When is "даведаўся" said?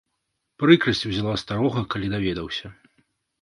2.15-2.73